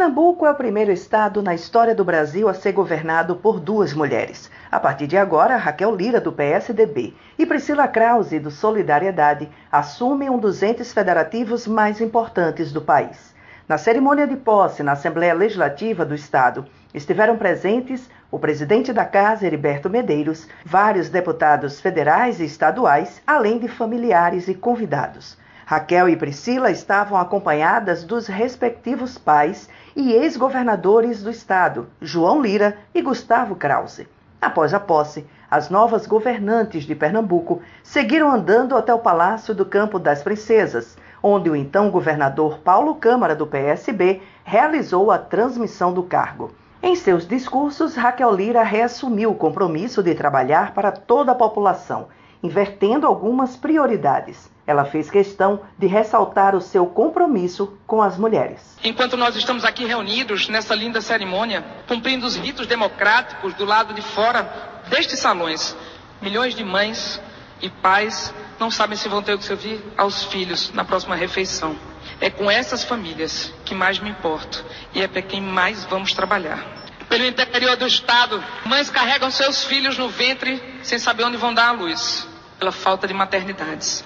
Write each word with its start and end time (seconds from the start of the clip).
Pernambuco 0.00 0.46
é 0.46 0.50
o 0.50 0.54
primeiro 0.54 0.90
estado 0.90 1.42
na 1.42 1.54
história 1.54 1.94
do 1.94 2.02
Brasil 2.02 2.48
a 2.48 2.54
ser 2.54 2.72
governado 2.72 3.36
por 3.36 3.60
duas 3.60 3.92
mulheres. 3.92 4.50
A 4.70 4.80
partir 4.80 5.06
de 5.06 5.18
agora, 5.18 5.58
Raquel 5.58 5.94
Lira, 5.94 6.18
do 6.18 6.32
PSDB, 6.32 7.12
e 7.38 7.44
Priscila 7.44 7.86
Krause, 7.86 8.38
do 8.38 8.50
Solidariedade, 8.50 9.46
assumem 9.70 10.30
um 10.30 10.38
dos 10.38 10.62
entes 10.62 10.90
federativos 10.90 11.66
mais 11.66 12.00
importantes 12.00 12.72
do 12.72 12.80
país. 12.80 13.34
Na 13.68 13.76
cerimônia 13.76 14.26
de 14.26 14.36
posse 14.36 14.82
na 14.82 14.92
Assembleia 14.92 15.34
Legislativa 15.34 16.02
do 16.02 16.14
Estado, 16.14 16.64
estiveram 16.94 17.36
presentes 17.36 18.08
o 18.30 18.38
presidente 18.38 18.94
da 18.94 19.04
Casa, 19.04 19.46
Heriberto 19.46 19.90
Medeiros, 19.90 20.48
vários 20.64 21.10
deputados 21.10 21.78
federais 21.78 22.40
e 22.40 22.46
estaduais, 22.46 23.20
além 23.26 23.58
de 23.58 23.68
familiares 23.68 24.48
e 24.48 24.54
convidados. 24.54 25.36
Raquel 25.70 26.08
e 26.08 26.16
Priscila 26.16 26.68
estavam 26.72 27.16
acompanhadas 27.16 28.02
dos 28.02 28.26
respectivos 28.26 29.16
pais 29.16 29.68
e 29.94 30.10
ex-governadores 30.10 31.22
do 31.22 31.30
estado, 31.30 31.86
João 32.02 32.42
Lira 32.42 32.76
e 32.92 33.00
Gustavo 33.00 33.54
Krause. 33.54 34.08
Após 34.42 34.74
a 34.74 34.80
posse, 34.80 35.24
as 35.48 35.70
novas 35.70 36.08
governantes 36.08 36.82
de 36.82 36.96
Pernambuco 36.96 37.62
seguiram 37.84 38.32
andando 38.32 38.76
até 38.76 38.92
o 38.92 38.98
Palácio 38.98 39.54
do 39.54 39.64
Campo 39.64 40.00
das 40.00 40.24
Princesas, 40.24 40.98
onde 41.22 41.48
o 41.48 41.54
então 41.54 41.88
governador 41.88 42.58
Paulo 42.58 42.96
Câmara, 42.96 43.36
do 43.36 43.46
PSB, 43.46 44.20
realizou 44.42 45.12
a 45.12 45.18
transmissão 45.18 45.92
do 45.92 46.02
cargo. 46.02 46.50
Em 46.82 46.96
seus 46.96 47.28
discursos, 47.28 47.94
Raquel 47.94 48.34
Lira 48.34 48.64
reassumiu 48.64 49.30
o 49.30 49.36
compromisso 49.36 50.02
de 50.02 50.16
trabalhar 50.16 50.74
para 50.74 50.90
toda 50.90 51.30
a 51.30 51.36
população, 51.36 52.08
invertendo 52.42 53.06
algumas 53.06 53.56
prioridades. 53.56 54.50
Ela 54.66 54.84
fez 54.84 55.10
questão 55.10 55.60
de 55.76 55.86
ressaltar 55.86 56.54
o 56.54 56.60
seu 56.60 56.86
compromisso 56.86 57.76
com 57.86 58.00
as 58.00 58.16
mulheres. 58.16 58.76
Enquanto 58.84 59.16
nós 59.16 59.34
estamos 59.34 59.64
aqui 59.64 59.84
reunidos 59.84 60.48
nessa 60.48 60.74
linda 60.74 61.00
cerimônia, 61.00 61.64
cumprindo 61.88 62.26
os 62.26 62.36
ritos 62.36 62.66
democráticos 62.66 63.52
do 63.54 63.64
lado 63.64 63.92
de 63.92 64.02
fora 64.02 64.42
destes 64.88 65.18
salões, 65.18 65.76
milhões 66.22 66.54
de 66.54 66.64
mães 66.64 67.20
e 67.60 67.68
pais 67.68 68.32
não 68.58 68.70
sabem 68.70 68.96
se 68.96 69.08
vão 69.08 69.22
ter 69.22 69.34
o 69.34 69.38
que 69.38 69.44
servir 69.44 69.82
aos 69.96 70.24
filhos 70.24 70.72
na 70.72 70.84
próxima 70.84 71.16
refeição. 71.16 71.74
É 72.20 72.30
com 72.30 72.50
essas 72.50 72.84
famílias 72.84 73.52
que 73.64 73.74
mais 73.74 73.98
me 73.98 74.10
importo 74.10 74.64
e 74.94 75.02
é 75.02 75.08
para 75.08 75.22
quem 75.22 75.40
mais 75.40 75.84
vamos 75.84 76.12
trabalhar. 76.12 76.80
Pelo 77.08 77.24
interior 77.24 77.76
do 77.76 77.86
estado, 77.88 78.42
mães 78.64 78.88
carregam 78.88 79.32
seus 79.32 79.64
filhos 79.64 79.98
no 79.98 80.08
ventre 80.08 80.62
sem 80.82 80.98
saber 80.98 81.24
onde 81.24 81.36
vão 81.36 81.52
dar 81.52 81.68
a 81.68 81.72
luz, 81.72 82.28
pela 82.60 82.70
falta 82.70 83.08
de 83.08 83.14
maternidades. 83.14 84.04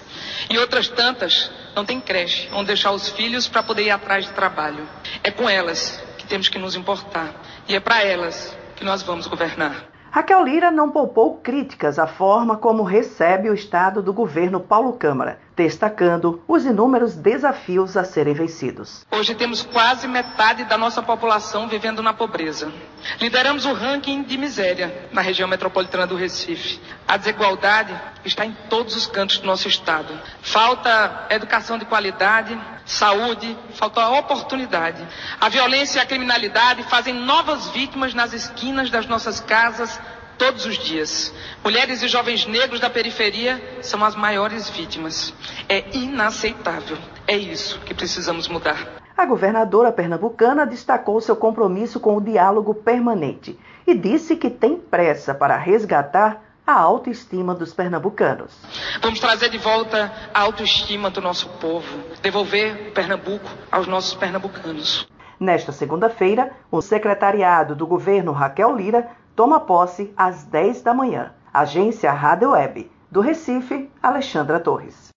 E 0.49 0.57
outras 0.57 0.89
tantas 0.89 1.51
não 1.75 1.85
têm 1.85 2.01
creche 2.01 2.49
onde 2.53 2.69
deixar 2.69 2.93
os 2.93 3.09
filhos 3.11 3.49
para 3.49 3.65
poder 3.65 3.83
ir 3.83 3.91
atrás 3.91 4.25
de 4.25 4.33
trabalho. 4.33 4.89
É 5.25 5.31
com 5.31 5.51
elas 5.51 6.01
que 6.17 6.27
temos 6.27 6.49
que 6.49 6.59
nos 6.59 6.77
importar. 6.77 7.35
E 7.69 7.75
é 7.75 7.81
para 7.81 8.03
elas 8.05 8.57
que 8.77 8.85
nós 8.85 9.03
vamos 9.03 9.27
governar. 9.27 9.89
Raquel 10.11 10.45
Lira 10.45 10.71
não 10.71 10.91
poupou 10.91 11.39
críticas 11.39 11.99
à 11.99 12.07
forma 12.07 12.57
como 12.57 12.85
recebe 12.85 13.51
o 13.51 13.55
estado 13.55 14.01
do 14.01 14.13
governo 14.13 14.61
Paulo 14.61 14.93
Câmara, 14.93 15.41
destacando 15.57 16.43
os 16.49 16.65
inúmeros 16.65 17.15
desafios 17.15 17.97
a 17.97 18.05
serem 18.05 18.35
vencidos. 18.35 19.07
Hoje 19.11 19.35
temos 19.35 19.63
quase 19.63 20.09
metade 20.09 20.65
da 20.65 20.77
nossa 20.77 21.03
população 21.03 21.69
vivendo 21.69 22.03
na 22.03 22.13
pobreza. 22.13 22.73
Lideramos 23.21 23.65
o 23.65 23.73
ranking 23.73 24.23
de 24.23 24.37
miséria 24.37 25.09
na 25.13 25.21
região 25.21 25.49
metropolitana 25.49 26.07
do 26.07 26.17
Recife. 26.17 26.81
A 27.07 27.17
desigualdade 27.17 27.95
está 28.25 28.45
em 28.47 28.57
todos 28.69 28.97
os 28.97 29.07
cantos 29.07 29.39
do 29.39 29.47
nosso 29.47 29.69
estado. 29.69 30.19
Falta 30.43 31.27
educação 31.31 31.79
de 31.79 31.85
qualidade, 31.85 32.59
saúde, 32.85 33.57
falta 33.75 34.09
oportunidade. 34.09 35.07
A 35.41 35.49
violência 35.49 35.99
e 35.99 36.03
a 36.03 36.07
criminalidade 36.07 36.83
fazem 36.85 37.15
novas 37.15 37.69
vítimas 37.69 38.15
nas 38.15 38.33
esquinas 38.33 38.91
das 38.91 39.07
nossas 39.07 39.41
casas 39.41 40.01
todos 40.39 40.67
os 40.67 40.79
dias. 40.79 41.33
Mulheres 41.63 42.03
e 42.03 42.09
jovens 42.09 42.47
negros 42.47 42.81
da 42.81 42.91
periferia 42.91 43.61
são 43.83 44.05
as 44.05 44.15
maiores 44.15 44.69
vítimas. 44.71 45.35
É 45.69 45.97
inaceitável. 45.97 46.99
É 47.27 47.37
isso 47.37 47.81
que 47.81 47.95
precisamos 47.95 48.49
mudar. 48.49 49.03
A 49.17 49.25
governadora 49.25 49.93
pernambucana 49.93 50.67
destacou 50.67 51.21
seu 51.21 51.37
compromisso 51.37 52.01
com 52.01 52.17
o 52.17 52.21
diálogo 52.21 52.75
permanente 52.75 53.59
e 53.87 53.95
disse 53.95 54.37
que 54.37 54.51
tem 54.51 54.77
pressa 54.77 55.33
para 55.35 55.57
resgatar 55.57 56.43
a 56.67 56.73
autoestima 56.73 57.55
dos 57.55 57.73
pernambucanos. 57.73 58.53
Vamos 59.01 59.21
trazer 59.21 59.51
de 59.51 59.59
volta 59.59 60.11
a 60.33 60.41
autoestima 60.41 61.11
do 61.11 61.21
nosso 61.21 61.49
povo, 61.61 61.87
devolver 62.23 62.93
Pernambuco 62.93 63.49
aos 63.71 63.87
nossos 63.87 64.15
pernambucanos. 64.15 65.07
Nesta 65.39 65.73
segunda-feira, 65.73 66.51
o 66.71 66.81
secretariado 66.81 67.75
do 67.75 67.87
governo 67.87 68.33
Raquel 68.33 68.75
Lira 68.75 69.09
toma 69.35 69.61
posse 69.61 70.13
às 70.17 70.45
10 70.45 70.83
da 70.83 70.95
manhã. 70.95 71.33
Agência 71.53 72.13
Rádio 72.13 72.51
Web. 72.51 72.91
Do 73.11 73.21
Recife, 73.21 73.89
Alexandra 74.03 74.59
Torres. 74.59 75.11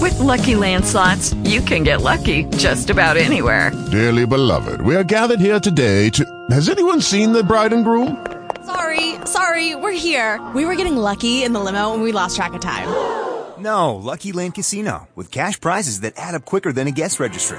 With 0.00 0.18
lucky 0.18 0.54
landslots, 0.54 1.34
you 1.44 1.62
can 1.62 1.84
get 1.84 2.02
lucky 2.02 2.44
just 2.56 2.90
about 2.90 3.16
anywhere. 3.16 3.70
Dearly 3.90 4.26
beloved, 4.26 4.82
we 4.82 4.96
are 4.96 5.04
gathered 5.04 5.40
here 5.40 5.60
today 5.60 6.10
to. 6.10 6.24
Has 6.50 6.68
anyone 6.68 7.00
seen 7.00 7.32
the 7.32 7.42
bride 7.42 7.72
and 7.72 7.84
groom? 7.84 8.16
Sorry, 8.66 9.16
sorry, 9.24 9.74
we're 9.74 9.92
here. 9.92 10.40
We 10.54 10.64
were 10.64 10.74
getting 10.74 10.96
lucky 10.96 11.44
in 11.44 11.52
the 11.52 11.60
limo 11.60 11.94
and 11.94 12.02
we 12.02 12.12
lost 12.12 12.36
track 12.36 12.52
of 12.54 12.60
time. 12.60 12.88
No, 13.58 13.94
Lucky 13.94 14.32
Land 14.32 14.54
Casino, 14.54 15.08
with 15.14 15.30
cash 15.30 15.60
prizes 15.60 16.00
that 16.00 16.14
add 16.16 16.34
up 16.34 16.44
quicker 16.44 16.72
than 16.72 16.88
a 16.88 16.90
guest 16.90 17.20
registry. 17.20 17.58